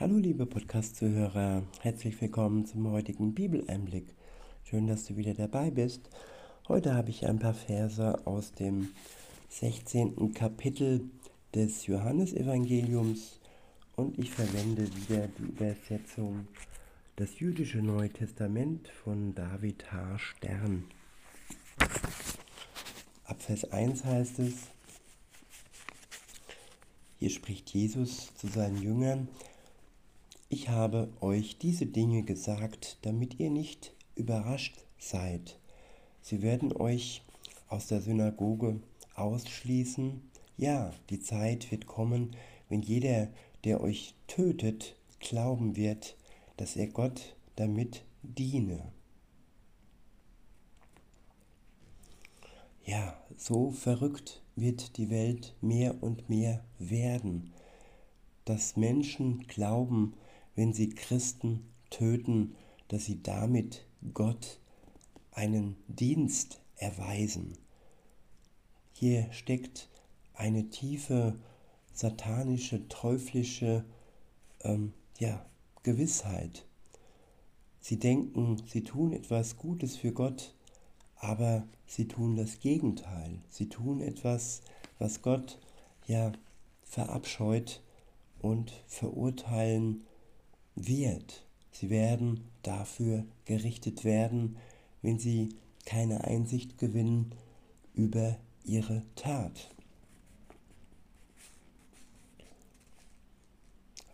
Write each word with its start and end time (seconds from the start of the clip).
Hallo 0.00 0.16
liebe 0.16 0.44
Podcast-Zuhörer, 0.44 1.62
herzlich 1.80 2.20
willkommen 2.20 2.66
zum 2.66 2.90
heutigen 2.90 3.32
Bibeleinblick. 3.32 4.12
Schön, 4.64 4.88
dass 4.88 5.04
du 5.04 5.16
wieder 5.16 5.34
dabei 5.34 5.70
bist. 5.70 6.10
Heute 6.66 6.94
habe 6.94 7.10
ich 7.10 7.24
ein 7.28 7.38
paar 7.38 7.54
Verse 7.54 8.26
aus 8.26 8.50
dem 8.50 8.88
16. 9.50 10.34
Kapitel 10.34 11.08
des 11.54 11.86
Johannesevangeliums 11.86 13.38
und 13.94 14.18
ich 14.18 14.32
verwende 14.32 14.88
wieder 14.96 15.28
die 15.28 15.44
Übersetzung 15.44 16.48
Das 17.14 17.38
jüdische 17.38 17.78
Neue 17.78 18.10
Testament 18.10 18.88
von 18.88 19.32
David 19.36 19.92
H. 19.92 20.18
Stern. 20.18 20.86
Ab 23.26 23.40
Vers 23.40 23.70
1 23.70 24.04
heißt 24.04 24.40
es, 24.40 24.54
hier 27.20 27.30
spricht 27.30 27.70
Jesus 27.70 28.34
zu 28.34 28.48
seinen 28.48 28.82
Jüngern, 28.82 29.28
ich 30.48 30.68
habe 30.68 31.12
euch 31.20 31.58
diese 31.58 31.86
Dinge 31.86 32.22
gesagt, 32.22 32.98
damit 33.02 33.40
ihr 33.40 33.50
nicht 33.50 33.94
überrascht 34.14 34.84
seid. 34.98 35.58
Sie 36.20 36.42
werden 36.42 36.72
euch 36.72 37.22
aus 37.68 37.88
der 37.88 38.00
Synagoge 38.00 38.80
ausschließen. 39.14 40.22
Ja, 40.56 40.92
die 41.10 41.20
Zeit 41.20 41.70
wird 41.70 41.86
kommen, 41.86 42.36
wenn 42.68 42.82
jeder, 42.82 43.28
der 43.64 43.80
euch 43.80 44.14
tötet, 44.26 44.96
glauben 45.20 45.76
wird, 45.76 46.16
dass 46.56 46.76
er 46.76 46.86
Gott 46.88 47.36
damit 47.56 48.04
diene. 48.22 48.92
Ja, 52.84 53.18
so 53.36 53.70
verrückt 53.70 54.42
wird 54.56 54.98
die 54.98 55.10
Welt 55.10 55.54
mehr 55.60 56.02
und 56.02 56.28
mehr 56.28 56.62
werden, 56.78 57.52
dass 58.44 58.76
Menschen 58.76 59.46
glauben, 59.46 60.14
wenn 60.54 60.72
sie 60.72 60.90
Christen 60.90 61.68
töten, 61.90 62.54
dass 62.88 63.04
sie 63.04 63.22
damit 63.22 63.86
Gott 64.12 64.58
einen 65.32 65.76
Dienst 65.88 66.60
erweisen. 66.76 67.56
Hier 68.92 69.32
steckt 69.32 69.88
eine 70.34 70.70
tiefe 70.70 71.34
satanische, 71.92 72.88
teuflische 72.88 73.84
ähm, 74.62 74.92
ja, 75.18 75.44
Gewissheit. 75.82 76.64
Sie 77.80 77.98
denken, 77.98 78.62
sie 78.66 78.82
tun 78.82 79.12
etwas 79.12 79.56
Gutes 79.56 79.96
für 79.96 80.12
Gott, 80.12 80.54
aber 81.16 81.66
sie 81.86 82.08
tun 82.08 82.36
das 82.36 82.60
Gegenteil. 82.60 83.40
Sie 83.48 83.68
tun 83.68 84.00
etwas, 84.00 84.62
was 84.98 85.22
Gott 85.22 85.58
ja 86.06 86.32
verabscheut 86.82 87.82
und 88.40 88.72
verurteilen 88.86 90.04
wird. 90.74 91.44
Sie 91.72 91.90
werden 91.90 92.44
dafür 92.62 93.24
gerichtet 93.44 94.04
werden, 94.04 94.56
wenn 95.02 95.18
sie 95.18 95.50
keine 95.84 96.24
Einsicht 96.24 96.78
gewinnen 96.78 97.32
über 97.94 98.38
ihre 98.64 99.02
Tat. 99.16 99.70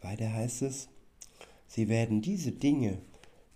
Weiter 0.02 0.32
heißt 0.32 0.62
es, 0.62 0.88
sie 1.66 1.88
werden 1.88 2.22
diese 2.22 2.52
Dinge 2.52 2.98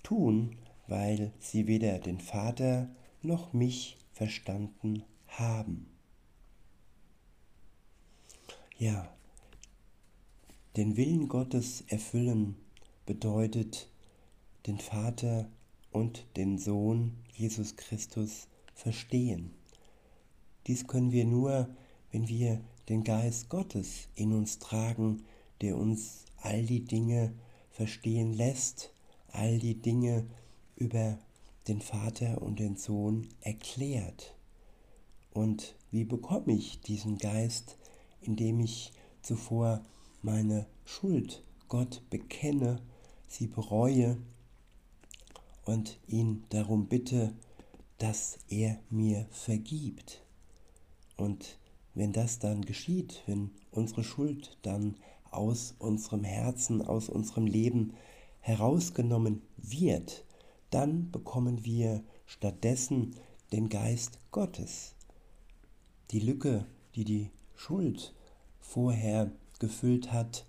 tun, 0.03 0.57
weil 0.87 1.33
sie 1.41 1.67
weder 1.67 1.99
den 1.99 2.21
Vater 2.21 2.89
noch 3.23 3.53
mich 3.53 3.97
verstanden 4.13 5.03
haben. 5.27 5.87
Ja, 8.79 9.13
den 10.77 10.97
Willen 10.97 11.29
Gottes 11.29 11.85
erfüllen 11.89 12.57
bedeutet 13.07 13.89
den 14.67 14.79
Vater 14.79 15.49
und 15.91 16.27
den 16.37 16.59
Sohn 16.59 17.13
Jesus 17.33 17.77
Christus 17.77 18.49
verstehen. 18.75 19.53
Dies 20.67 20.87
können 20.87 21.13
wir 21.13 21.25
nur, 21.25 21.69
wenn 22.11 22.29
wir 22.29 22.61
den 22.89 23.05
Geist 23.05 23.49
Gottes 23.49 24.09
in 24.15 24.33
uns 24.33 24.59
tragen, 24.59 25.25
der 25.61 25.77
uns 25.77 26.25
all 26.39 26.65
die 26.65 26.85
Dinge 26.85 27.35
verstehen 27.71 28.33
lässt, 28.33 28.93
all 29.29 29.59
die 29.59 29.81
Dinge 29.81 30.27
über 30.77 31.19
den 31.69 31.81
Vater 31.81 32.43
und 32.43 32.59
den 32.59 32.77
Sohn 32.77 33.29
erklärt. 33.41 34.35
Und 35.33 35.75
wie 35.91 36.05
bekomme 36.05 36.53
ich 36.53 36.81
diesen 36.81 37.19
Geist, 37.19 37.77
indem 38.21 38.61
ich 38.61 38.93
zuvor 39.23 39.85
meine 40.23 40.67
Schuld 40.85 41.43
Gott 41.69 42.03
bekenne 42.11 42.81
sie 43.35 43.49
bereue 43.49 44.17
und 45.65 45.99
ihn 46.07 46.45
darum 46.51 46.87
bitte, 46.87 47.33
dass 47.99 48.39
er 48.49 48.79
mir 48.91 49.27
vergibt. 49.31 50.23
Und 51.17 51.59
wenn 51.95 52.13
das 52.13 52.39
dann 52.39 52.63
geschieht, 52.65 53.23
wenn 53.27 53.51
unsere 53.71 54.05
Schuld 54.05 54.59
dann 54.63 54.97
aus 55.31 55.75
unserem 55.79 56.25
Herzen, 56.25 56.83
aus 56.83 57.09
unserem 57.09 57.47
Leben 57.47 57.95
herausgenommen 58.41 59.43
wird, 59.57 60.25
dann 60.71 61.11
bekommen 61.11 61.65
wir 61.65 62.05
stattdessen 62.27 63.17
den 63.53 63.69
Geist 63.69 64.19
Gottes. 64.31 64.95
Die 66.11 66.21
Lücke, 66.21 66.67
die 66.95 67.05
die 67.05 67.31
Schuld 67.55 68.15
vorher 68.61 69.33
gefüllt 69.59 70.13
hat, 70.13 70.47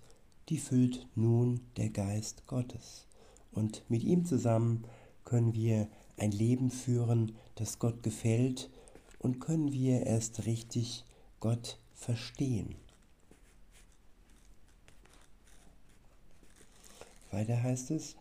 die 0.48 0.58
füllt 0.58 1.06
nun 1.14 1.60
der 1.76 1.90
Geist 1.90 2.46
Gottes. 2.46 3.06
Und 3.52 3.82
mit 3.88 4.02
ihm 4.04 4.24
zusammen 4.24 4.84
können 5.24 5.54
wir 5.54 5.88
ein 6.16 6.30
Leben 6.30 6.70
führen, 6.70 7.36
das 7.56 7.78
Gott 7.78 8.02
gefällt 8.02 8.70
und 9.18 9.40
können 9.40 9.72
wir 9.72 10.06
erst 10.06 10.46
richtig 10.46 11.04
Gott 11.40 11.78
verstehen. 11.94 12.76
Weiter 17.30 17.62
heißt 17.62 17.90
es, 17.90 18.16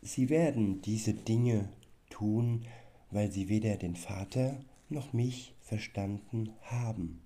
Sie 0.00 0.30
werden 0.30 0.80
diese 0.80 1.12
Dinge 1.12 1.68
tun, 2.08 2.64
weil 3.10 3.30
sie 3.30 3.48
weder 3.48 3.76
den 3.76 3.94
Vater 3.94 4.58
noch 4.88 5.12
mich 5.12 5.54
verstanden 5.60 6.54
haben. 6.62 7.20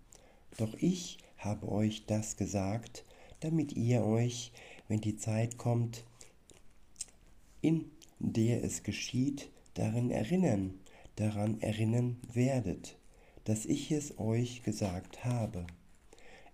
Doch 0.56 0.74
ich 0.78 1.18
habe 1.38 1.68
euch 1.70 2.06
das 2.06 2.36
gesagt, 2.36 3.04
damit 3.40 3.72
ihr 3.72 4.04
euch, 4.04 4.52
wenn 4.88 5.00
die 5.00 5.16
Zeit 5.16 5.58
kommt, 5.58 6.04
in 7.60 7.90
der 8.18 8.62
es 8.62 8.82
geschieht, 8.82 9.50
darin 9.74 10.10
erinnern, 10.10 10.78
daran 11.16 11.60
erinnern 11.60 12.18
werdet, 12.32 12.96
dass 13.44 13.66
ich 13.66 13.90
es 13.90 14.18
euch 14.18 14.62
gesagt 14.62 15.24
habe. 15.24 15.66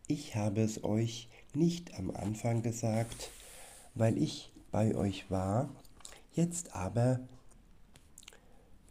Ich 0.07 0.37
habe 0.37 0.63
es 0.63 0.85
euch 0.85 1.29
nicht 1.55 1.95
am 1.99 2.11
Anfang 2.11 2.63
gesagt, 2.63 3.31
weil 3.95 4.17
ich 4.17 4.53
bei 4.71 4.95
euch 4.95 5.31
war, 5.31 5.69
jetzt 6.33 6.75
aber 6.75 7.21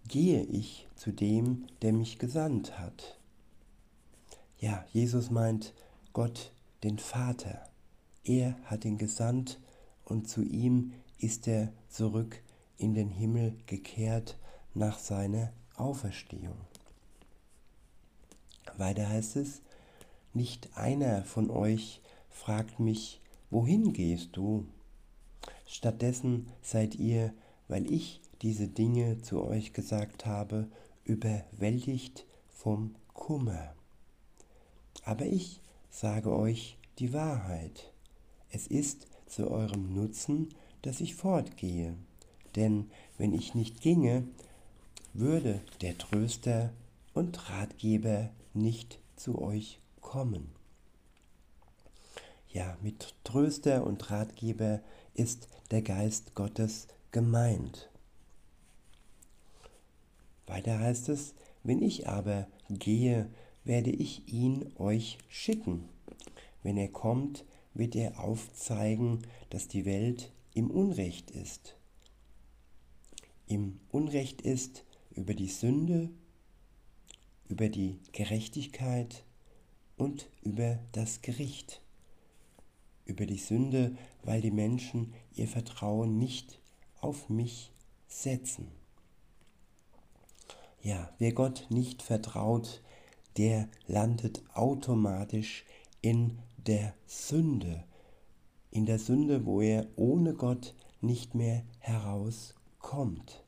gehe 0.07 0.43
ich 0.43 0.87
zu 0.95 1.11
dem, 1.11 1.65
der 1.81 1.93
mich 1.93 2.19
gesandt 2.19 2.77
hat. 2.77 3.16
Ja, 4.59 4.85
Jesus 4.91 5.29
meint 5.29 5.73
Gott, 6.13 6.51
den 6.83 6.97
Vater. 6.97 7.69
Er 8.23 8.55
hat 8.65 8.85
ihn 8.85 8.97
gesandt 8.97 9.59
und 10.03 10.27
zu 10.27 10.41
ihm 10.41 10.93
ist 11.19 11.47
er 11.47 11.71
zurück 11.89 12.41
in 12.77 12.95
den 12.95 13.09
Himmel 13.09 13.55
gekehrt 13.67 14.37
nach 14.73 14.97
seiner 14.97 15.51
Auferstehung. 15.75 16.57
Weiter 18.77 19.07
heißt 19.07 19.35
es, 19.35 19.61
nicht 20.33 20.75
einer 20.75 21.23
von 21.23 21.51
euch 21.51 22.01
fragt 22.29 22.79
mich, 22.79 23.21
wohin 23.51 23.93
gehst 23.93 24.35
du? 24.35 24.65
Stattdessen 25.67 26.47
seid 26.61 26.95
ihr, 26.95 27.33
weil 27.67 27.91
ich 27.91 28.21
diese 28.41 28.67
Dinge 28.67 29.21
zu 29.21 29.43
euch 29.43 29.73
gesagt 29.73 30.25
habe, 30.25 30.67
überwältigt 31.03 32.25
vom 32.49 32.95
Kummer. 33.13 33.76
Aber 35.07 35.25
ich 35.25 35.61
sage 35.89 36.35
euch 36.35 36.77
die 36.99 37.13
Wahrheit. 37.13 37.93
Es 38.49 38.67
ist 38.67 39.07
zu 39.25 39.49
eurem 39.49 39.93
Nutzen, 39.93 40.49
dass 40.81 40.99
ich 40.99 41.15
fortgehe. 41.15 41.95
Denn 42.57 42.91
wenn 43.17 43.33
ich 43.33 43.55
nicht 43.55 43.79
ginge, 43.79 44.27
würde 45.13 45.61
der 45.79 45.97
Tröster 45.97 46.73
und 47.13 47.49
Ratgeber 47.49 48.31
nicht 48.53 48.99
zu 49.15 49.41
euch 49.41 49.79
kommen. 50.01 50.49
Ja, 52.51 52.77
mit 52.81 53.15
Tröster 53.23 53.87
und 53.87 54.11
Ratgeber 54.11 54.81
ist 55.13 55.47
der 55.71 55.83
Geist 55.83 56.35
Gottes 56.35 56.89
gemeint. 57.13 57.89
Weiter 60.47 60.79
heißt 60.79 61.07
es, 61.07 61.33
wenn 61.63 61.81
ich 61.81 62.09
aber 62.09 62.47
gehe, 62.69 63.29
werde 63.67 63.91
ich 63.91 64.27
ihn 64.27 64.71
euch 64.77 65.17
schicken. 65.27 65.89
wenn 66.63 66.77
er 66.77 66.89
kommt, 66.89 67.45
wird 67.73 67.95
er 67.95 68.19
aufzeigen, 68.19 69.21
dass 69.49 69.67
die 69.67 69.85
Welt 69.85 70.31
im 70.53 70.69
Unrecht 70.69 71.31
ist. 71.31 71.77
Im 73.45 73.79
Unrecht 73.89 74.41
ist 74.41 74.83
über 75.11 75.33
die 75.33 75.47
Sünde, 75.47 76.09
über 77.47 77.69
die 77.69 77.99
Gerechtigkeit 78.11 79.23
und 79.95 80.29
über 80.41 80.79
das 80.91 81.21
Gericht. 81.21 81.81
Über 83.05 83.25
die 83.25 83.37
Sünde, 83.37 83.95
weil 84.23 84.41
die 84.41 84.51
Menschen 84.51 85.13
ihr 85.35 85.47
Vertrauen 85.47 86.17
nicht 86.17 86.59
auf 86.99 87.29
mich 87.29 87.71
setzen. 88.07 88.67
Ja, 90.81 91.13
wer 91.19 91.31
Gott 91.31 91.67
nicht 91.69 92.01
vertraut, 92.01 92.81
der 93.37 93.69
landet 93.85 94.43
automatisch 94.53 95.65
in 96.01 96.39
der 96.57 96.93
Sünde. 97.05 97.83
In 98.71 98.85
der 98.85 98.99
Sünde, 98.99 99.45
wo 99.45 99.61
er 99.61 99.87
ohne 99.95 100.33
Gott 100.33 100.75
nicht 101.01 101.35
mehr 101.35 101.63
herauskommt. 101.79 103.43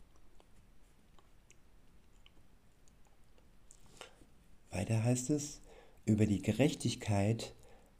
Weiter 4.71 5.03
heißt 5.03 5.31
es 5.31 5.61
über 6.05 6.25
die 6.25 6.41
Gerechtigkeit, 6.41 7.53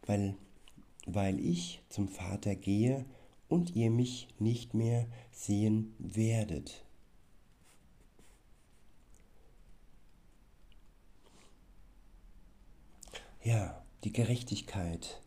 weil, 0.06 0.36
weil 1.06 1.40
ich 1.40 1.82
zum 1.90 2.08
Vater 2.08 2.56
gehe 2.56 3.06
und 3.48 3.76
ihr 3.76 3.90
mich 3.90 4.28
nicht 4.38 4.74
mehr 4.74 5.08
sehen 5.32 5.96
werdet. 5.98 6.86
Ja, 13.42 13.82
die 14.04 14.12
Gerechtigkeit. 14.12 15.22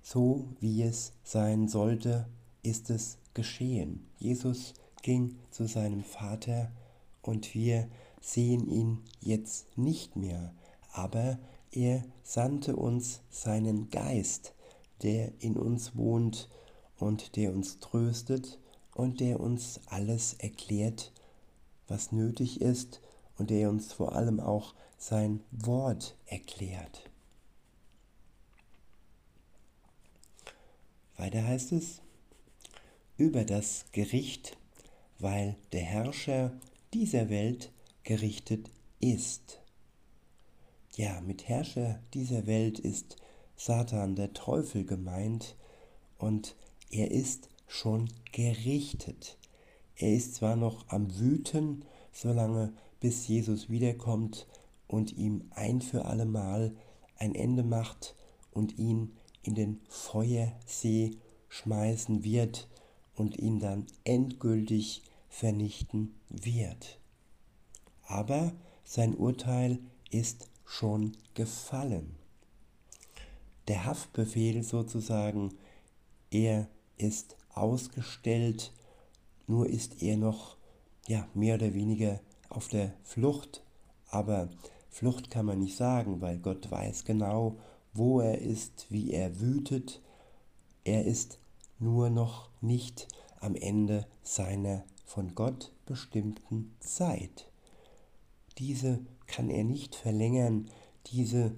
So 0.00 0.48
wie 0.60 0.82
es 0.82 1.12
sein 1.24 1.68
sollte, 1.68 2.26
ist 2.62 2.88
es 2.88 3.18
geschehen. 3.34 4.08
Jesus 4.16 4.72
ging 5.02 5.36
zu 5.50 5.66
seinem 5.66 6.04
Vater 6.04 6.72
und 7.20 7.54
wir 7.54 7.86
sehen 8.22 8.66
ihn 8.66 9.02
jetzt 9.20 9.76
nicht 9.76 10.16
mehr, 10.16 10.54
aber 10.90 11.38
er 11.70 12.02
sandte 12.22 12.74
uns 12.76 13.20
seinen 13.28 13.90
Geist, 13.90 14.54
der 15.02 15.30
in 15.38 15.58
uns 15.58 15.96
wohnt 15.96 16.48
und 16.98 17.36
der 17.36 17.52
uns 17.52 17.78
tröstet 17.78 18.58
und 18.94 19.20
der 19.20 19.38
uns 19.38 19.80
alles 19.84 20.32
erklärt, 20.38 21.12
was 21.88 22.10
nötig 22.10 22.62
ist 22.62 23.02
und 23.36 23.50
der 23.50 23.68
uns 23.68 23.92
vor 23.92 24.14
allem 24.14 24.40
auch 24.40 24.74
sein 24.96 25.40
Wort 25.50 26.16
erklärt. 26.24 27.02
Weiter 31.18 31.44
heißt 31.44 31.72
es, 31.72 32.00
über 33.16 33.44
das 33.44 33.86
Gericht, 33.90 34.56
weil 35.18 35.56
der 35.72 35.82
Herrscher 35.82 36.52
dieser 36.94 37.28
Welt 37.28 37.72
gerichtet 38.04 38.70
ist. 39.00 39.60
Ja, 40.94 41.20
mit 41.20 41.48
Herrscher 41.48 42.00
dieser 42.14 42.46
Welt 42.46 42.78
ist 42.78 43.16
Satan, 43.56 44.14
der 44.14 44.32
Teufel 44.32 44.84
gemeint, 44.84 45.56
und 46.18 46.54
er 46.90 47.10
ist 47.10 47.48
schon 47.66 48.08
gerichtet. 48.32 49.38
Er 49.96 50.14
ist 50.14 50.36
zwar 50.36 50.54
noch 50.54 50.88
am 50.88 51.18
Wüten, 51.18 51.84
solange 52.12 52.72
bis 53.00 53.26
Jesus 53.26 53.68
wiederkommt 53.68 54.46
und 54.86 55.16
ihm 55.16 55.50
ein 55.50 55.80
für 55.80 56.04
allemal 56.04 56.76
ein 57.16 57.34
Ende 57.34 57.64
macht 57.64 58.14
und 58.52 58.78
ihn 58.78 59.16
in 59.42 59.54
den 59.54 59.80
Feuersee 59.88 61.16
schmeißen 61.48 62.24
wird 62.24 62.68
und 63.14 63.38
ihn 63.38 63.58
dann 63.58 63.86
endgültig 64.04 65.02
vernichten 65.28 66.14
wird. 66.28 66.98
Aber 68.06 68.52
sein 68.84 69.14
Urteil 69.14 69.78
ist 70.10 70.48
schon 70.64 71.16
gefallen. 71.34 72.16
Der 73.68 73.84
Haftbefehl 73.84 74.62
sozusagen, 74.62 75.54
er 76.30 76.68
ist 76.96 77.36
ausgestellt, 77.52 78.72
nur 79.46 79.68
ist 79.68 80.02
er 80.02 80.16
noch 80.16 80.56
ja, 81.06 81.26
mehr 81.34 81.56
oder 81.56 81.74
weniger 81.74 82.20
auf 82.48 82.68
der 82.68 82.94
Flucht. 83.02 83.62
Aber 84.10 84.48
Flucht 84.90 85.30
kann 85.30 85.46
man 85.46 85.58
nicht 85.58 85.76
sagen, 85.76 86.20
weil 86.20 86.38
Gott 86.38 86.70
weiß 86.70 87.04
genau, 87.04 87.58
wo 87.98 88.20
er 88.20 88.38
ist, 88.38 88.86
wie 88.90 89.12
er 89.12 89.40
wütet. 89.40 90.00
Er 90.84 91.04
ist 91.04 91.38
nur 91.78 92.10
noch 92.10 92.48
nicht 92.60 93.08
am 93.40 93.54
Ende 93.54 94.06
seiner 94.22 94.84
von 95.04 95.34
Gott 95.34 95.72
bestimmten 95.86 96.74
Zeit. 96.80 97.50
Diese 98.58 99.00
kann 99.26 99.50
er 99.50 99.64
nicht 99.64 99.94
verlängern, 99.94 100.70
diese 101.06 101.54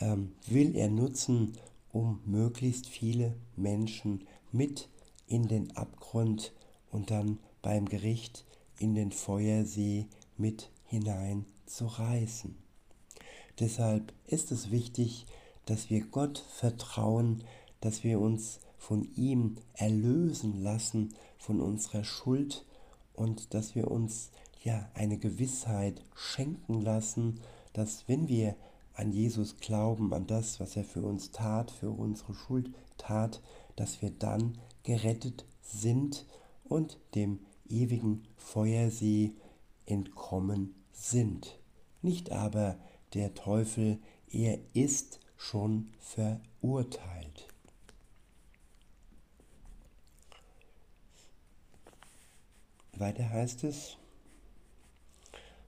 ähm, 0.00 0.32
will 0.46 0.76
er 0.76 0.88
nutzen, 0.88 1.56
um 1.92 2.20
möglichst 2.24 2.88
viele 2.88 3.36
Menschen 3.56 4.26
mit 4.52 4.88
in 5.26 5.48
den 5.48 5.76
Abgrund 5.76 6.52
und 6.90 7.10
dann 7.10 7.38
beim 7.62 7.86
Gericht 7.86 8.44
in 8.78 8.94
den 8.94 9.12
Feuersee 9.12 10.06
mit 10.36 10.70
hinein 10.86 11.46
zu 11.66 11.86
reißen. 11.86 12.56
Deshalb 13.60 14.12
ist 14.26 14.50
es 14.50 14.70
wichtig, 14.70 15.26
dass 15.66 15.90
wir 15.90 16.02
Gott 16.06 16.38
vertrauen, 16.38 17.44
dass 17.80 18.04
wir 18.04 18.20
uns 18.20 18.60
von 18.78 19.08
ihm 19.14 19.56
erlösen 19.74 20.62
lassen 20.62 21.14
von 21.38 21.60
unserer 21.60 22.04
Schuld 22.04 22.64
und 23.14 23.54
dass 23.54 23.74
wir 23.74 23.90
uns 23.90 24.30
ja 24.62 24.88
eine 24.94 25.18
Gewissheit 25.18 26.02
schenken 26.14 26.80
lassen, 26.80 27.40
dass 27.72 28.08
wenn 28.08 28.28
wir 28.28 28.56
an 28.94 29.12
Jesus 29.12 29.58
glauben, 29.58 30.12
an 30.12 30.26
das, 30.26 30.60
was 30.60 30.76
er 30.76 30.84
für 30.84 31.02
uns 31.02 31.30
tat, 31.30 31.70
für 31.70 31.90
unsere 31.90 32.34
Schuld 32.34 32.70
tat, 32.96 33.42
dass 33.76 34.02
wir 34.02 34.10
dann 34.10 34.58
gerettet 34.82 35.44
sind 35.60 36.26
und 36.64 36.98
dem 37.14 37.40
ewigen 37.68 38.22
Feuersee 38.36 39.32
entkommen 39.86 40.74
sind. 40.92 41.58
Nicht 42.02 42.30
aber 42.30 42.76
der 43.14 43.34
Teufel, 43.34 43.98
er 44.28 44.58
ist 44.74 45.20
schon 45.36 45.92
verurteilt. 45.98 47.48
Weiter 52.92 53.28
heißt 53.28 53.64
es 53.64 53.96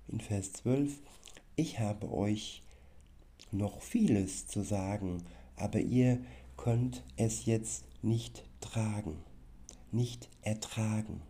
in 0.09 0.21
Vers 0.21 0.53
12, 0.53 1.01
ich 1.57 1.81
habe 1.81 2.13
euch 2.13 2.63
noch 3.51 3.81
vieles 3.81 4.47
zu 4.47 4.63
sagen, 4.63 5.23
aber 5.57 5.81
ihr 5.81 6.19
könnt 6.57 7.03
es 7.17 7.47
jetzt 7.47 7.85
nicht 8.03 8.45
tragen, 8.61 9.19
nicht 9.91 10.29
ertragen. 10.43 11.23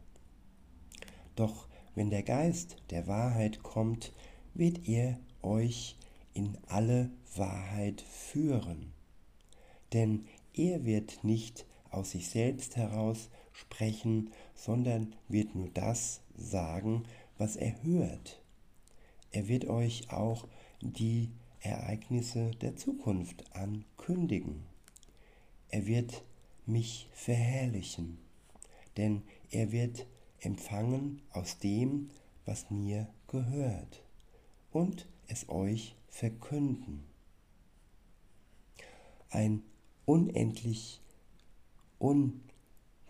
Doch 1.34 1.66
wenn 1.94 2.10
der 2.10 2.22
Geist 2.22 2.76
der 2.90 3.06
Wahrheit 3.06 3.62
kommt, 3.62 4.12
wird 4.54 4.86
er 4.88 5.18
euch 5.42 5.96
in 6.36 6.58
alle 6.68 7.10
Wahrheit 7.34 8.02
führen. 8.02 8.92
Denn 9.92 10.26
er 10.52 10.84
wird 10.84 11.24
nicht 11.24 11.64
aus 11.90 12.10
sich 12.10 12.28
selbst 12.28 12.76
heraus 12.76 13.30
sprechen, 13.52 14.30
sondern 14.54 15.14
wird 15.28 15.54
nur 15.54 15.70
das 15.70 16.20
sagen, 16.36 17.04
was 17.38 17.56
er 17.56 17.82
hört. 17.82 18.42
Er 19.32 19.48
wird 19.48 19.66
euch 19.66 20.10
auch 20.10 20.46
die 20.82 21.30
Ereignisse 21.60 22.50
der 22.60 22.76
Zukunft 22.76 23.44
ankündigen. 23.56 24.64
Er 25.70 25.86
wird 25.86 26.22
mich 26.66 27.08
verherrlichen, 27.12 28.18
denn 28.96 29.22
er 29.50 29.72
wird 29.72 30.06
empfangen 30.40 31.22
aus 31.32 31.58
dem, 31.58 32.10
was 32.44 32.70
mir 32.70 33.08
gehört, 33.26 34.02
und 34.70 35.06
es 35.28 35.48
euch 35.48 35.95
verkünden. 36.16 37.04
Ein 39.28 39.62
unendlich, 40.06 41.02
un, 42.00 42.40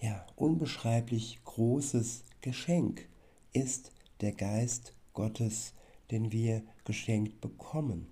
ja, 0.00 0.26
unbeschreiblich 0.34 1.38
großes 1.44 2.24
Geschenk 2.40 3.08
ist 3.52 3.92
der 4.20 4.32
Geist 4.32 4.92
Gottes, 5.12 5.72
den 6.10 6.32
wir 6.32 6.62
geschenkt 6.84 7.40
bekommen. 7.40 8.08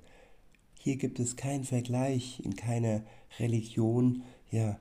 Hier 0.78 0.96
gibt 0.96 1.18
es 1.18 1.34
keinen 1.34 1.64
Vergleich, 1.64 2.40
in 2.44 2.54
keiner 2.54 3.02
Religion 3.40 4.22
ja, 4.52 4.78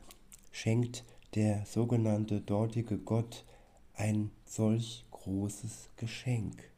schenkt 0.51 1.05
der 1.33 1.65
sogenannte 1.65 2.39
dortige 2.39 2.99
Gott 2.99 3.45
ein 3.95 4.29
solch 4.45 5.05
großes 5.09 5.89
Geschenk. 5.97 6.72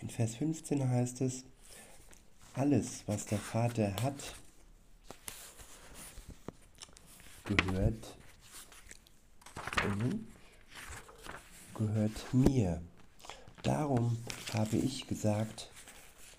In 0.00 0.10
Vers 0.10 0.36
15 0.36 0.88
heißt 0.88 1.20
es, 1.22 1.44
alles, 2.54 3.02
was 3.06 3.26
der 3.26 3.38
Vater 3.38 3.94
hat, 4.02 4.34
gehört, 7.44 8.16
gehört 11.74 12.34
mir. 12.34 12.80
Darum 13.62 14.18
habe 14.52 14.76
ich 14.76 15.06
gesagt, 15.06 15.70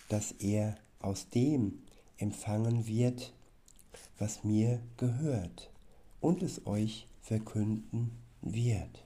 dass 0.09 0.31
er 0.31 0.77
aus 0.99 1.29
dem 1.29 1.83
empfangen 2.17 2.87
wird, 2.87 3.33
was 4.17 4.43
mir 4.43 4.81
gehört 4.97 5.69
und 6.21 6.41
es 6.43 6.65
euch 6.65 7.07
verkünden 7.21 8.11
wird. 8.41 9.05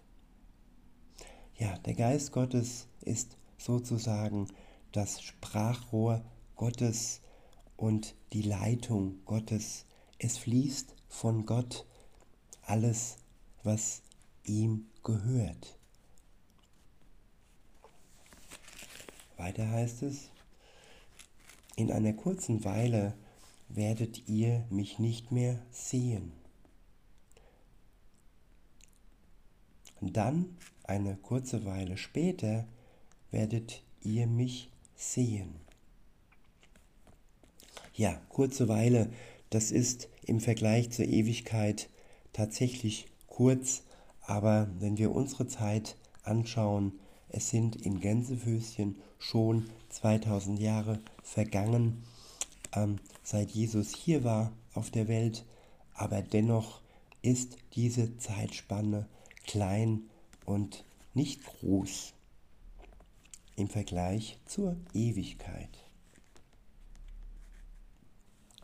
Ja, 1.58 1.78
der 1.80 1.94
Geist 1.96 2.32
Gottes 2.32 2.88
ist 3.02 3.39
sozusagen 3.60 4.48
das 4.92 5.22
Sprachrohr 5.22 6.24
Gottes 6.56 7.22
und 7.78 8.16
die 8.34 8.42
Leitung 8.42 9.24
Gottes. 9.26 9.86
Es 10.18 10.38
fließt 10.38 10.96
von 11.08 11.46
Gott 11.46 11.86
alles, 12.64 13.18
was 13.64 14.02
ihm 14.44 14.88
gehört. 15.04 15.78
Weiter 19.38 19.70
heißt 19.70 20.04
es, 20.04 20.30
in 21.76 21.92
einer 21.92 22.14
kurzen 22.14 22.66
Weile 22.66 23.18
werdet 23.70 24.28
ihr 24.28 24.66
mich 24.70 25.00
nicht 25.00 25.32
mehr 25.32 25.66
sehen. 25.72 26.34
Dann, 30.02 30.58
eine 30.84 31.16
kurze 31.16 31.66
Weile 31.66 31.98
später, 31.98 32.68
werdet 33.32 33.84
ihr 34.02 34.28
mich 34.28 34.70
sehen. 34.96 35.56
Ja, 37.94 38.20
kurze 38.30 38.68
Weile, 38.68 39.10
das 39.50 39.72
ist 39.72 40.10
im 40.26 40.40
Vergleich 40.40 40.92
zur 40.92 41.06
Ewigkeit 41.06 41.90
tatsächlich 42.34 43.08
kurz, 43.28 43.84
aber 44.22 44.70
wenn 44.80 44.98
wir 44.98 45.12
unsere 45.12 45.48
Zeit 45.48 45.96
anschauen, 46.24 46.94
es 47.30 47.50
sind 47.50 47.76
in 47.76 48.00
Gänsefüßchen 48.00 48.96
schon 49.18 49.70
2000 49.90 50.60
Jahre 50.60 51.00
vergangen, 51.24 52.04
ähm, 52.74 53.00
seit 53.24 53.52
Jesus 53.52 53.96
hier 53.96 54.24
war 54.24 54.54
auf 54.74 54.92
der 54.92 55.08
Welt, 55.08 55.46
aber 55.94 56.22
dennoch 56.22 56.82
ist 57.22 57.58
diese 57.74 58.18
Zeitspanne 58.18 59.08
klein 59.46 60.04
und 60.46 60.86
nicht 61.14 61.44
groß 61.44 62.14
im 63.60 63.68
Vergleich 63.68 64.40
zur 64.46 64.76
Ewigkeit. 64.94 65.70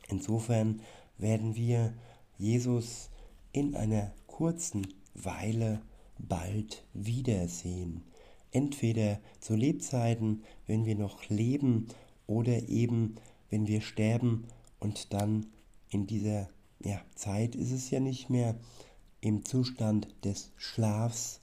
Insofern 0.07 0.81
werden 1.17 1.55
wir 1.55 1.93
Jesus 2.37 3.09
in 3.51 3.75
einer 3.75 4.13
kurzen 4.27 4.87
Weile 5.13 5.81
bald 6.17 6.83
wiedersehen. 6.93 8.03
Entweder 8.51 9.19
zu 9.39 9.55
Lebzeiten, 9.55 10.43
wenn 10.67 10.85
wir 10.85 10.95
noch 10.95 11.27
leben, 11.29 11.87
oder 12.27 12.67
eben, 12.69 13.15
wenn 13.49 13.67
wir 13.67 13.81
sterben 13.81 14.45
und 14.79 15.13
dann 15.13 15.47
in 15.89 16.07
dieser 16.07 16.49
ja, 16.83 17.01
Zeit 17.15 17.55
ist 17.55 17.71
es 17.71 17.89
ja 17.91 17.99
nicht 17.99 18.29
mehr 18.29 18.55
im 19.21 19.45
Zustand 19.45 20.07
des 20.23 20.51
Schlafs 20.57 21.41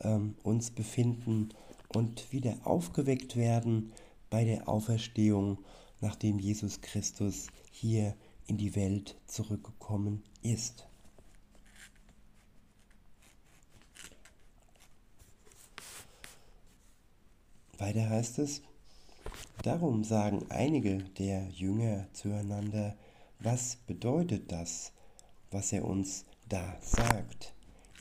ähm, 0.00 0.34
uns 0.42 0.70
befinden 0.70 1.50
und 1.94 2.32
wieder 2.32 2.56
aufgeweckt 2.64 3.36
werden 3.36 3.92
bei 4.30 4.44
der 4.44 4.68
Auferstehung, 4.68 5.58
nachdem 6.00 6.38
Jesus 6.38 6.80
Christus 6.80 7.48
hier 7.70 8.14
in 8.46 8.58
die 8.58 8.74
Welt 8.74 9.16
zurückgekommen 9.26 10.22
ist. 10.42 10.86
Weiter 17.78 18.08
heißt 18.08 18.38
es, 18.38 18.62
darum 19.62 20.04
sagen 20.04 20.46
einige 20.50 20.98
der 21.18 21.48
Jünger 21.48 22.06
zueinander, 22.12 22.96
was 23.40 23.74
bedeutet 23.88 24.52
das, 24.52 24.92
was 25.50 25.72
er 25.72 25.84
uns 25.84 26.24
da 26.48 26.76
sagt? 26.80 27.41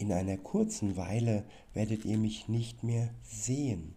In 0.02 0.12
einer 0.12 0.38
kurzen 0.38 0.98
Weile 0.98 1.46
werdet 1.76 2.06
ihr 2.06 2.18
mich 2.18 2.48
nicht 2.48 2.82
mehr 2.82 3.14
sehen, 3.22 3.94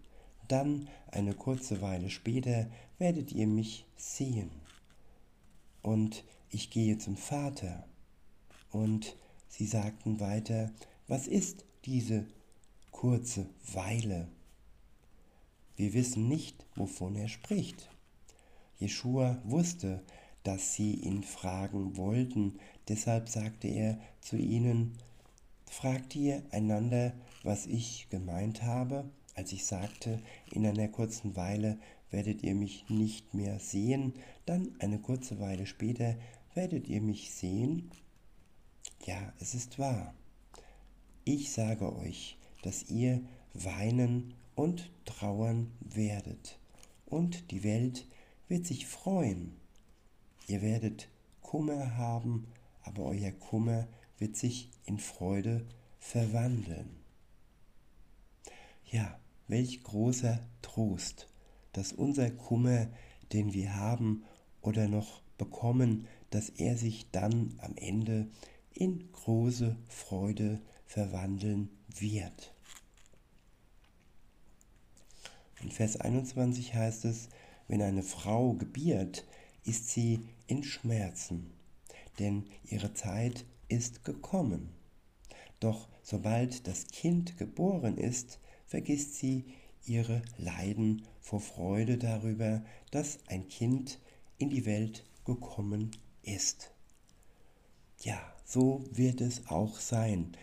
dann 0.48 0.86
eine 1.10 1.32
kurze 1.32 1.80
Weile 1.80 2.10
später 2.10 2.66
werdet 2.98 3.32
ihr 3.32 3.46
mich 3.46 3.86
sehen. 3.96 4.50
Und 5.80 6.22
ich 6.50 6.68
gehe 6.68 6.98
zum 6.98 7.16
Vater. 7.16 7.88
Und 8.70 9.16
sie 9.48 9.64
sagten 9.64 10.20
weiter, 10.20 10.70
was 11.08 11.26
ist 11.26 11.64
diese 11.86 12.26
kurze 12.90 13.46
Weile? 13.72 14.28
Wir 15.74 15.94
wissen 15.94 16.28
nicht, 16.28 16.66
wovon 16.76 17.16
er 17.16 17.28
spricht. 17.28 17.88
Jeschua 18.78 19.40
wusste, 19.42 20.02
dass 20.42 20.74
sie 20.74 20.96
ihn 20.96 21.22
fragen 21.22 21.96
wollten, 21.96 22.58
deshalb 22.88 23.30
sagte 23.30 23.68
er 23.68 23.98
zu 24.20 24.36
ihnen, 24.36 24.98
Fragt 25.76 26.14
ihr 26.14 26.44
einander, 26.52 27.12
was 27.42 27.66
ich 27.66 28.06
gemeint 28.08 28.62
habe, 28.62 29.10
als 29.34 29.52
ich 29.52 29.66
sagte, 29.66 30.22
in 30.52 30.64
einer 30.64 30.86
kurzen 30.86 31.34
Weile 31.34 31.78
werdet 32.12 32.44
ihr 32.44 32.54
mich 32.54 32.88
nicht 32.88 33.34
mehr 33.34 33.58
sehen, 33.58 34.14
dann 34.46 34.68
eine 34.78 35.00
kurze 35.00 35.40
Weile 35.40 35.66
später 35.66 36.14
werdet 36.54 36.86
ihr 36.86 37.00
mich 37.02 37.34
sehen? 37.34 37.90
Ja, 39.04 39.32
es 39.40 39.54
ist 39.54 39.80
wahr. 39.80 40.14
Ich 41.24 41.50
sage 41.50 41.92
euch, 41.96 42.38
dass 42.62 42.88
ihr 42.88 43.20
weinen 43.52 44.32
und 44.54 44.92
trauern 45.04 45.72
werdet, 45.80 46.56
und 47.04 47.50
die 47.50 47.64
Welt 47.64 48.06
wird 48.46 48.64
sich 48.64 48.86
freuen. 48.86 49.56
Ihr 50.46 50.62
werdet 50.62 51.08
Kummer 51.42 51.96
haben, 51.96 52.46
aber 52.84 53.06
euer 53.06 53.32
Kummer 53.32 53.88
wird 54.18 54.36
sich 54.36 54.70
in 54.84 54.98
Freude 54.98 55.66
verwandeln. 55.98 56.90
Ja, 58.90 59.18
welch 59.48 59.82
großer 59.82 60.40
Trost, 60.62 61.28
dass 61.72 61.92
unser 61.92 62.30
Kummer, 62.30 62.88
den 63.32 63.52
wir 63.52 63.74
haben 63.74 64.24
oder 64.60 64.88
noch 64.88 65.20
bekommen, 65.38 66.06
dass 66.30 66.48
er 66.48 66.76
sich 66.76 67.10
dann 67.10 67.54
am 67.58 67.76
Ende 67.76 68.28
in 68.72 69.10
große 69.12 69.76
Freude 69.88 70.60
verwandeln 70.86 71.70
wird. 71.88 72.54
In 75.62 75.70
Vers 75.70 75.96
21 75.96 76.74
heißt 76.74 77.04
es, 77.06 77.28
wenn 77.68 77.80
eine 77.80 78.02
Frau 78.02 78.52
gebiert, 78.52 79.26
ist 79.64 79.88
sie 79.88 80.28
in 80.46 80.62
Schmerzen, 80.62 81.50
denn 82.18 82.44
ihre 82.64 82.92
Zeit 82.92 83.46
ist 83.74 84.04
gekommen. 84.04 84.70
Doch 85.60 85.88
sobald 86.02 86.66
das 86.66 86.86
Kind 86.88 87.36
geboren 87.38 87.98
ist, 87.98 88.38
vergisst 88.66 89.16
sie 89.16 89.44
ihre 89.86 90.22
Leiden 90.38 91.02
vor 91.20 91.40
Freude 91.40 91.98
darüber, 91.98 92.62
dass 92.90 93.18
ein 93.26 93.48
Kind 93.48 93.98
in 94.38 94.50
die 94.50 94.66
Welt 94.66 95.04
gekommen 95.24 95.90
ist. 96.22 96.70
Ja, 98.00 98.20
so 98.44 98.84
wird 98.90 99.20
es 99.20 99.46
auch 99.48 99.78
sein. 99.78 100.36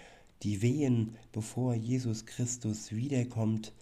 Die 0.44 0.62
Wehen, 0.62 1.18
bevor 1.32 1.76
Jesus 1.76 2.26
Christus 2.26 2.92
wiederkommt, 2.92 3.74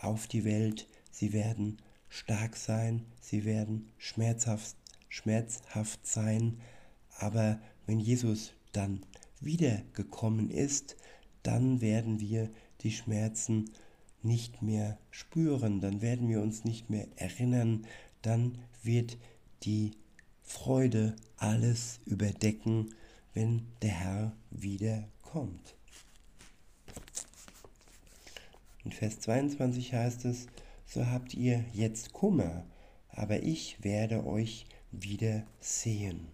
auf 0.00 0.26
die 0.26 0.44
Welt. 0.44 0.88
Sie 1.10 1.32
werden 1.32 1.78
stark 2.08 2.56
sein, 2.56 3.04
sie 3.20 3.44
werden 3.44 3.90
schmerzhaft, 3.98 4.76
schmerzhaft 5.08 6.06
sein, 6.06 6.60
aber 7.18 7.60
wenn 7.86 8.00
Jesus 8.00 8.52
dann 8.72 9.04
wiedergekommen 9.40 10.50
ist, 10.50 10.96
dann 11.42 11.80
werden 11.80 12.20
wir 12.20 12.50
die 12.80 12.92
Schmerzen 12.92 13.70
nicht 14.22 14.62
mehr 14.62 14.98
spüren, 15.10 15.80
dann 15.80 16.00
werden 16.00 16.28
wir 16.28 16.40
uns 16.40 16.64
nicht 16.64 16.90
mehr 16.90 17.06
erinnern, 17.16 17.86
dann 18.22 18.58
wird 18.82 19.18
die 19.64 19.92
Freude 20.42 21.16
alles 21.36 22.00
überdecken, 22.04 22.94
wenn 23.34 23.66
der 23.80 23.90
Herr 23.90 24.36
wiederkommt. 24.50 25.74
In 28.84 28.92
Vers 28.92 29.20
22 29.20 29.94
heißt 29.94 30.24
es, 30.24 30.46
so 30.86 31.06
habt 31.06 31.34
ihr 31.34 31.64
jetzt 31.72 32.12
Kummer, 32.12 32.64
aber 33.08 33.42
ich 33.42 33.82
werde 33.82 34.26
euch 34.26 34.66
wieder 34.90 35.44
sehen. 35.60 36.28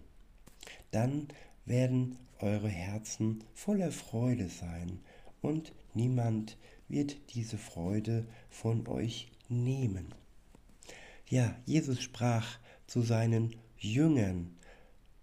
Dann 0.91 1.27
werden 1.65 2.17
eure 2.39 2.69
Herzen 2.69 3.43
voller 3.53 3.91
Freude 3.91 4.47
sein 4.49 4.99
und 5.41 5.73
niemand 5.93 6.57
wird 6.87 7.17
diese 7.33 7.57
Freude 7.57 8.25
von 8.49 8.87
euch 8.87 9.31
nehmen. 9.47 10.13
Ja, 11.27 11.55
Jesus 11.65 12.01
sprach 12.01 12.59
zu 12.87 13.01
seinen 13.01 13.55
Jüngern, 13.77 14.55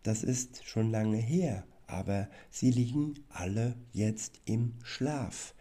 das 0.02 0.22
ist 0.22 0.64
schon 0.64 0.90
lange 0.90 1.16
her, 1.16 1.66
aber 1.86 2.28
sie 2.50 2.70
liegen 2.70 3.14
alle 3.28 3.76
jetzt 3.92 4.40
im 4.44 4.74
Schlaf, 4.84 5.54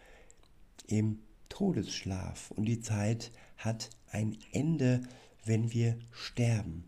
im 0.86 1.18
Todesschlaf. 1.48 2.52
Und 2.52 2.66
die 2.66 2.80
Zeit 2.80 3.32
hat 3.56 3.90
ein 4.10 4.38
Ende, 4.52 5.02
wenn 5.44 5.72
wir 5.72 5.98
sterben. 6.12 6.84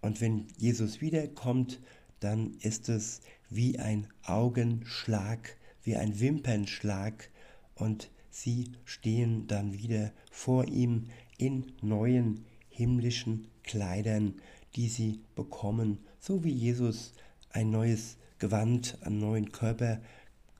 Und 0.00 0.20
wenn 0.20 0.46
Jesus 0.56 1.00
wiederkommt, 1.00 1.80
dann 2.20 2.54
ist 2.60 2.88
es 2.88 3.20
wie 3.50 3.78
ein 3.78 4.08
Augenschlag, 4.24 5.56
wie 5.82 5.96
ein 5.96 6.20
Wimpernschlag 6.20 7.30
und 7.74 8.10
sie 8.30 8.72
stehen 8.84 9.46
dann 9.46 9.72
wieder 9.72 10.12
vor 10.30 10.66
ihm 10.66 11.06
in 11.38 11.72
neuen 11.80 12.44
himmlischen 12.68 13.48
Kleidern, 13.62 14.34
die 14.76 14.88
sie 14.88 15.20
bekommen, 15.34 15.98
so 16.18 16.44
wie 16.44 16.52
Jesus 16.52 17.14
ein 17.50 17.70
neues 17.70 18.16
Gewand, 18.38 18.98
einen 19.02 19.18
neuen 19.18 19.52
Körper 19.52 20.00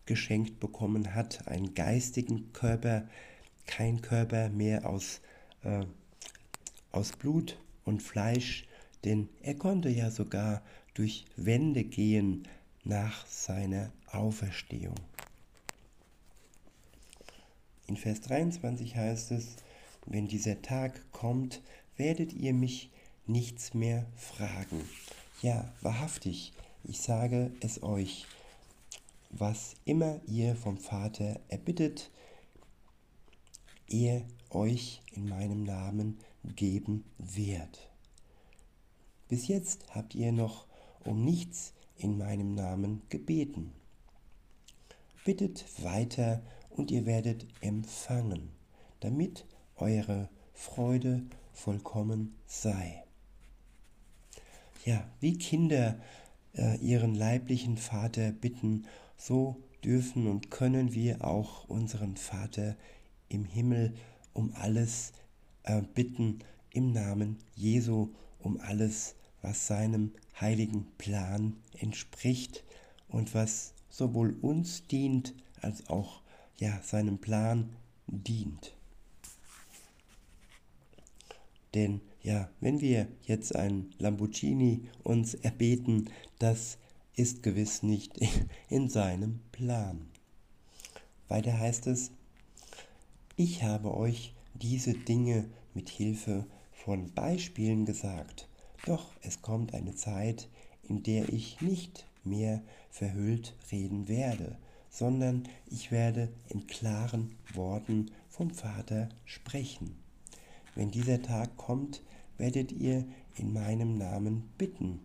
geschenkt 0.06 0.58
bekommen 0.58 1.14
hat, 1.14 1.46
einen 1.46 1.74
geistigen 1.74 2.52
Körper, 2.52 3.06
kein 3.66 4.00
Körper 4.00 4.48
mehr 4.48 4.88
aus, 4.88 5.20
äh, 5.62 5.84
aus 6.90 7.12
Blut 7.12 7.60
und 7.84 8.02
Fleisch, 8.02 8.67
denn 9.04 9.28
er 9.42 9.54
konnte 9.54 9.88
ja 9.88 10.10
sogar 10.10 10.62
durch 10.94 11.24
Wände 11.36 11.84
gehen 11.84 12.46
nach 12.84 13.26
seiner 13.26 13.92
Auferstehung. 14.10 14.96
In 17.86 17.96
Vers 17.96 18.20
23 18.22 18.96
heißt 18.96 19.30
es, 19.30 19.56
wenn 20.06 20.28
dieser 20.28 20.62
Tag 20.62 21.00
kommt, 21.12 21.62
werdet 21.96 22.32
ihr 22.32 22.52
mich 22.52 22.90
nichts 23.26 23.74
mehr 23.74 24.06
fragen. 24.16 24.82
Ja, 25.42 25.72
wahrhaftig, 25.80 26.52
ich 26.84 27.00
sage 27.00 27.50
es 27.60 27.82
euch, 27.82 28.26
was 29.30 29.74
immer 29.84 30.20
ihr 30.26 30.56
vom 30.56 30.78
Vater 30.78 31.38
erbittet, 31.48 32.10
er 33.88 34.22
euch 34.50 35.02
in 35.12 35.28
meinem 35.28 35.64
Namen 35.64 36.18
geben 36.56 37.04
wird. 37.18 37.88
Bis 39.28 39.48
jetzt 39.48 39.84
habt 39.90 40.14
ihr 40.14 40.32
noch 40.32 40.66
um 41.04 41.24
nichts 41.24 41.72
in 41.96 42.18
meinem 42.18 42.54
Namen 42.54 43.02
gebeten. 43.08 43.72
Bittet 45.24 45.64
weiter 45.82 46.42
und 46.70 46.90
ihr 46.90 47.06
werdet 47.06 47.46
empfangen, 47.60 48.50
damit 49.00 49.46
eure 49.76 50.28
Freude 50.54 51.22
vollkommen 51.52 52.34
sei. 52.46 53.04
Ja, 54.84 55.06
wie 55.20 55.36
Kinder 55.36 56.00
äh, 56.54 56.76
ihren 56.78 57.14
leiblichen 57.14 57.76
Vater 57.76 58.32
bitten, 58.32 58.86
so 59.16 59.56
dürfen 59.84 60.26
und 60.26 60.50
können 60.50 60.94
wir 60.94 61.24
auch 61.24 61.68
unseren 61.68 62.16
Vater 62.16 62.76
im 63.28 63.44
Himmel 63.44 63.94
um 64.32 64.52
alles 64.54 65.12
äh, 65.64 65.82
bitten 65.82 66.38
im 66.70 66.92
Namen 66.92 67.38
Jesu, 67.54 68.10
um 68.38 68.60
alles, 68.60 69.14
was 69.42 69.66
seinem 69.66 70.12
heiligen 70.40 70.86
Plan 70.98 71.56
entspricht 71.78 72.64
und 73.08 73.34
was 73.34 73.74
sowohl 73.88 74.36
uns 74.40 74.86
dient 74.86 75.34
als 75.60 75.88
auch 75.88 76.22
ja 76.58 76.80
seinem 76.82 77.18
Plan 77.18 77.70
dient. 78.06 78.76
Denn 81.74 82.00
ja, 82.22 82.50
wenn 82.60 82.80
wir 82.80 83.08
jetzt 83.24 83.54
ein 83.54 83.90
Lamborghini 83.98 84.82
uns 85.02 85.34
erbeten, 85.34 86.10
das 86.38 86.78
ist 87.14 87.42
gewiss 87.42 87.82
nicht 87.82 88.18
in 88.68 88.88
seinem 88.88 89.40
Plan. 89.52 90.08
Weiter 91.28 91.58
heißt 91.58 91.86
es, 91.86 92.10
ich 93.36 93.62
habe 93.62 93.94
euch 93.94 94.34
diese 94.54 94.94
Dinge 94.94 95.48
mit 95.74 95.90
Hilfe 95.90 96.46
von 96.72 97.12
Beispielen 97.12 97.84
gesagt, 97.84 98.48
doch 98.86 99.12
es 99.22 99.42
kommt 99.42 99.74
eine 99.74 99.94
Zeit, 99.94 100.48
in 100.82 101.02
der 101.02 101.28
ich 101.28 101.60
nicht 101.60 102.06
mehr 102.24 102.62
verhüllt 102.90 103.54
reden 103.70 104.08
werde, 104.08 104.56
sondern 104.90 105.44
ich 105.70 105.90
werde 105.90 106.32
in 106.48 106.66
klaren 106.66 107.36
Worten 107.54 108.10
vom 108.28 108.50
Vater 108.50 109.08
sprechen. 109.24 109.96
Wenn 110.74 110.90
dieser 110.90 111.22
Tag 111.22 111.56
kommt, 111.56 112.02
werdet 112.36 112.72
ihr 112.72 113.04
in 113.36 113.52
meinem 113.52 113.98
Namen 113.98 114.48
bitten. 114.58 115.00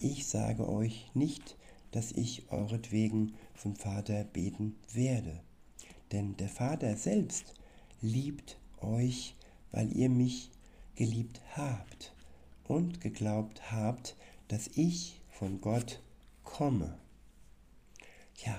Ich 0.00 0.26
sage 0.26 0.68
euch 0.68 1.10
nicht, 1.14 1.56
dass 1.90 2.12
ich 2.12 2.50
euretwegen 2.50 3.34
zum 3.56 3.74
Vater 3.74 4.24
beten 4.24 4.76
werde. 4.92 5.40
Denn 6.12 6.36
der 6.36 6.48
Vater 6.48 6.96
selbst 6.96 7.54
liebt 8.00 8.58
euch, 8.80 9.34
weil 9.72 9.92
ihr 9.92 10.08
mich 10.08 10.50
geliebt 10.94 11.40
habt 11.56 12.12
und 12.68 13.00
geglaubt 13.00 13.72
habt, 13.72 14.16
dass 14.48 14.68
ich 14.68 15.20
von 15.30 15.60
Gott 15.60 16.02
komme. 16.44 16.98
Ja, 18.44 18.56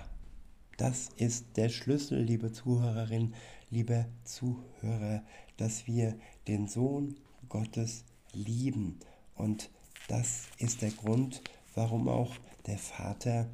das 0.77 1.09
ist 1.17 1.57
der 1.57 1.69
Schlüssel, 1.69 2.21
liebe 2.21 2.51
Zuhörerin, 2.51 3.33
lieber 3.69 4.05
Zuhörer, 4.23 5.23
dass 5.57 5.87
wir 5.87 6.17
den 6.47 6.67
Sohn 6.67 7.15
Gottes 7.49 8.03
lieben. 8.33 8.99
Und 9.35 9.69
das 10.07 10.47
ist 10.57 10.81
der 10.81 10.91
Grund, 10.91 11.41
warum 11.75 12.07
auch 12.07 12.35
der 12.65 12.77
Vater 12.77 13.49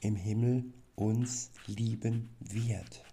im 0.00 0.16
Himmel 0.16 0.72
uns 0.96 1.50
lieben 1.66 2.30
wird. 2.40 3.04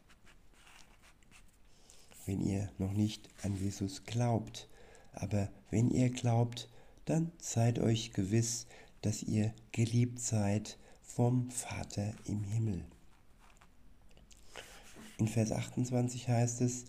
Wenn 2.26 2.42
ihr 2.42 2.72
noch 2.78 2.94
nicht 2.94 3.28
an 3.44 3.56
Jesus 3.58 4.04
glaubt, 4.06 4.69
aber 5.20 5.50
wenn 5.70 5.90
ihr 5.90 6.10
glaubt, 6.10 6.70
dann 7.06 7.32
seid 7.40 7.80
euch 7.80 8.14
gewiss, 8.14 8.68
dass 9.02 9.24
ihr 9.24 9.54
geliebt 9.72 10.20
seid 10.20 10.78
vom 11.02 11.50
Vater 11.50 12.14
im 12.26 12.44
Himmel. 12.44 12.86
In 15.18 15.28
Vers 15.28 15.52
28 15.52 16.28
heißt 16.28 16.62
es, 16.62 16.86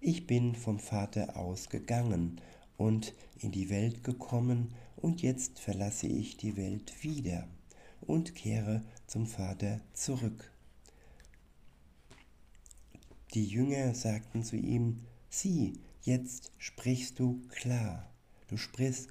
ich 0.00 0.26
bin 0.26 0.54
vom 0.54 0.78
Vater 0.78 1.36
ausgegangen 1.36 2.40
und 2.76 3.14
in 3.40 3.52
die 3.52 3.70
Welt 3.70 4.04
gekommen, 4.04 4.74
und 4.96 5.22
jetzt 5.22 5.60
verlasse 5.60 6.08
ich 6.08 6.38
die 6.38 6.56
Welt 6.56 7.04
wieder 7.04 7.46
und 8.00 8.34
kehre 8.34 8.82
zum 9.06 9.26
Vater 9.26 9.80
zurück. 9.92 10.50
Die 13.34 13.44
Jünger 13.44 13.94
sagten 13.94 14.42
zu 14.42 14.56
ihm, 14.56 15.04
sieh, 15.30 15.78
jetzt 16.08 16.52
sprichst 16.56 17.18
du 17.18 17.42
klar, 17.50 18.10
du 18.46 18.56
sprichst, 18.56 19.10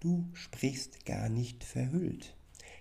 du 0.00 0.28
sprichst 0.34 1.06
gar 1.06 1.30
nicht 1.30 1.64
verhüllt. 1.64 2.36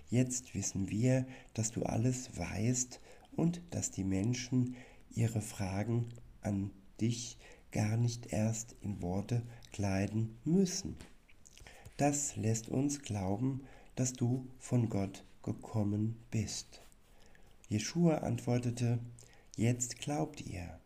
Jetzt 0.09 0.53
wissen 0.53 0.89
wir, 0.89 1.25
dass 1.53 1.71
du 1.71 1.83
alles 1.83 2.37
weißt 2.37 2.99
und 3.37 3.61
dass 3.69 3.89
die 3.89 4.03
Menschen 4.03 4.75
ihre 5.11 5.39
Fragen 5.39 6.09
an 6.41 6.71
dich 6.99 7.37
gar 7.71 7.95
nicht 7.95 8.33
erst 8.33 8.75
in 8.81 9.01
Worte 9.01 9.43
kleiden 9.71 10.37
müssen. 10.43 10.97
Das 11.95 12.35
lässt 12.35 12.67
uns 12.67 12.99
glauben, 13.01 13.63
dass 13.95 14.11
du 14.11 14.45
von 14.59 14.89
Gott 14.89 15.23
gekommen 15.41 16.17
bist. 16.31 16.81
Jeschua 17.69 18.17
antwortete, 18.17 18.99
jetzt 19.55 19.99
glaubt 19.99 20.41
ihr. 20.41 20.82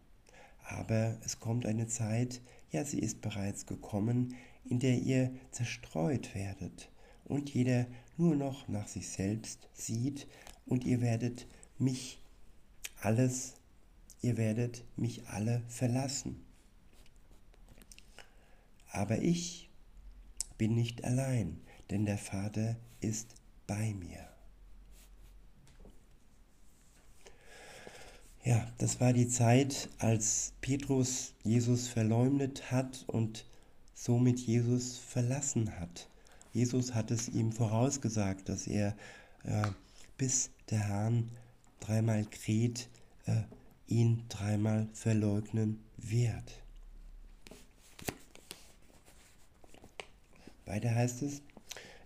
Aber 0.68 1.18
es 1.24 1.40
kommt 1.40 1.66
eine 1.66 1.88
Zeit, 1.88 2.42
ja 2.72 2.84
sie 2.84 3.00
ist 3.00 3.22
bereits 3.22 3.66
gekommen, 3.66 4.36
in 4.66 4.80
der 4.80 4.98
ihr 4.98 5.32
zerstreut 5.52 6.36
werdet 6.36 6.92
und 7.24 7.50
jeder 7.54 7.88
nur 8.18 8.36
noch 8.36 8.68
nach 8.68 8.88
sich 8.88 9.10
selbst 9.10 9.70
sieht 9.74 10.28
und 10.66 10.84
ihr 10.84 11.02
werdet 11.02 11.48
mich 11.78 12.20
alles, 13.02 13.54
ihr 14.22 14.36
werdet 14.36 14.84
mich 14.98 15.28
alle 15.28 15.64
verlassen. 15.70 16.44
Aber 18.92 19.20
ich 19.20 19.70
bin 20.58 20.76
nicht 20.76 21.06
allein, 21.06 21.62
denn 21.92 22.06
der 22.06 22.18
Vater 22.18 22.76
ist 23.00 23.36
bei 23.68 23.94
mir. 23.94 24.37
Ja, 28.48 28.66
das 28.78 29.02
war 29.02 29.12
die 29.12 29.28
Zeit, 29.28 29.90
als 30.00 30.54
Petrus 30.62 31.34
Jesus 31.44 31.90
verleumdet 31.90 32.72
hat 32.72 33.04
und 33.08 33.46
somit 33.94 34.40
Jesus 34.40 34.98
verlassen 34.98 35.78
hat. 35.78 36.08
Jesus 36.54 36.96
hat 36.96 37.12
es 37.12 37.28
ihm 37.28 37.52
vorausgesagt, 37.52 38.48
dass 38.48 38.66
er 38.66 38.96
äh, 39.44 39.68
bis 40.18 40.50
der 40.70 40.88
Hahn 40.88 41.30
dreimal 41.82 42.24
kräht, 42.24 42.88
äh, 43.26 43.42
ihn 43.86 44.24
dreimal 44.30 44.88
verleugnen 44.94 45.84
wird. 45.98 46.62
Weiter 50.64 50.96
heißt 50.96 51.22
es, 51.22 51.42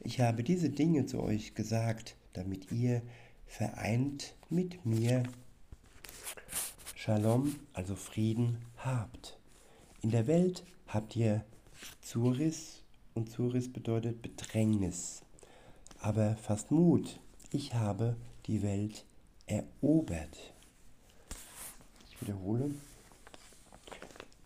Ich 0.04 0.22
habe 0.22 0.42
diese 0.42 0.72
Dinge 0.72 1.06
zu 1.06 1.22
euch 1.22 1.54
gesagt, 1.54 2.16
damit 2.34 2.72
ihr 2.72 3.04
vereint 3.46 4.34
mit 4.50 4.88
mir 4.88 5.22
Shalom, 7.04 7.56
also 7.74 7.96
Frieden, 7.96 8.64
habt. 8.78 9.40
In 10.04 10.12
der 10.12 10.28
Welt 10.28 10.64
habt 10.86 11.16
ihr 11.16 11.44
Zuris 12.00 12.84
und 13.16 13.32
Zuris 13.32 13.74
bedeutet 13.74 14.22
Bedrängnis. 14.22 15.24
Aber 15.98 16.36
fast 16.36 16.70
Mut, 16.70 17.20
ich 17.50 17.74
habe 17.74 18.18
die 18.46 18.62
Welt 18.62 19.04
erobert. 19.48 20.54
Ich 22.08 22.22
wiederhole. 22.22 22.70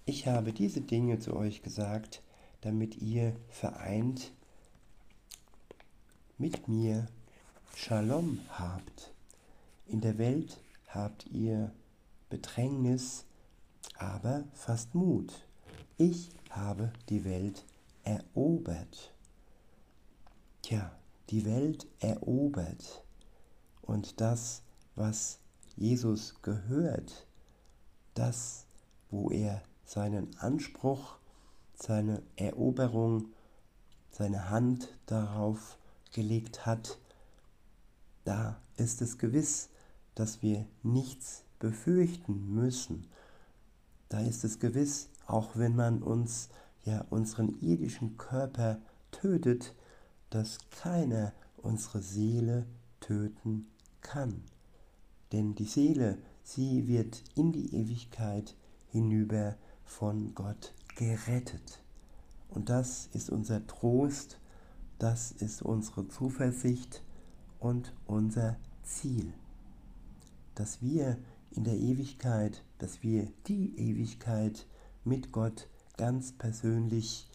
Ich 0.05 0.25
habe 0.27 0.53
diese 0.53 0.79
Dinge 0.79 1.19
zu 1.19 1.35
euch 1.35 1.61
gesagt, 1.61 2.21
damit 2.61 3.01
ihr 3.01 3.35
vereint 3.49 4.31
mit 6.37 6.69
mir 6.69 7.07
Shalom 7.75 8.39
habt. 8.47 9.13
In 9.87 9.99
der 9.99 10.17
Welt 10.17 10.57
habt 10.87 11.27
ihr 11.33 11.73
Bedrängnis, 12.29 13.25
aber 13.97 14.43
fast 14.53 14.95
Mut. 14.95 15.47
Ich 15.97 16.29
habe 16.49 16.91
die 17.09 17.23
Welt 17.23 17.65
erobert. 18.03 19.13
Tja, 20.61 20.91
die 21.29 21.45
Welt 21.45 21.87
erobert. 21.99 23.03
Und 23.81 24.19
das, 24.19 24.61
was 24.95 25.39
Jesus 25.75 26.41
gehört, 26.41 27.27
das, 28.13 28.65
wo 29.11 29.29
er 29.29 29.61
seinen 29.85 30.35
Anspruch, 30.39 31.17
seine 31.75 32.23
Eroberung, 32.35 33.29
seine 34.11 34.49
Hand 34.49 34.97
darauf 35.05 35.77
gelegt 36.13 36.65
hat, 36.65 36.97
da 38.23 38.59
ist 38.77 39.01
es 39.01 39.17
gewiss, 39.17 39.69
dass 40.15 40.41
wir 40.41 40.65
nichts 40.81 41.44
befürchten 41.65 42.53
müssen. 42.53 43.07
Da 44.09 44.19
ist 44.19 44.43
es 44.43 44.59
gewiss, 44.59 45.09
auch 45.25 45.57
wenn 45.57 45.75
man 45.75 46.03
uns 46.03 46.49
ja 46.83 47.03
unseren 47.09 47.59
irdischen 47.59 48.17
Körper 48.17 48.77
tötet, 49.09 49.73
dass 50.29 50.59
keiner 50.69 51.33
unsere 51.57 52.03
Seele 52.03 52.67
töten 52.99 53.65
kann. 54.01 54.43
Denn 55.31 55.55
die 55.55 55.65
Seele, 55.65 56.19
sie 56.43 56.87
wird 56.87 57.23
in 57.33 57.51
die 57.51 57.73
Ewigkeit 57.73 58.55
hinüber 58.91 59.55
von 59.85 60.35
Gott 60.35 60.75
gerettet. 60.95 61.81
Und 62.47 62.69
das 62.69 63.09
ist 63.13 63.31
unser 63.31 63.65
Trost, 63.65 64.39
das 64.99 65.31
ist 65.31 65.63
unsere 65.63 66.07
Zuversicht 66.09 67.01
und 67.59 67.91
unser 68.05 68.55
Ziel, 68.83 69.33
dass 70.53 70.83
wir 70.83 71.17
in 71.55 71.63
der 71.63 71.75
Ewigkeit, 71.75 72.63
dass 72.77 73.01
wir 73.03 73.27
die 73.47 73.77
Ewigkeit 73.77 74.65
mit 75.03 75.31
Gott 75.31 75.67
ganz 75.97 76.31
persönlich 76.33 77.27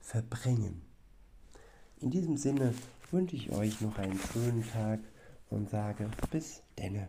verbringen. 0.00 0.82
In 2.00 2.10
diesem 2.10 2.36
Sinne 2.36 2.74
wünsche 3.10 3.36
ich 3.36 3.50
euch 3.52 3.80
noch 3.80 3.98
einen 3.98 4.18
schönen 4.18 4.64
Tag 4.70 5.00
und 5.50 5.70
sage 5.70 6.10
bis 6.30 6.62
denne. 6.78 7.08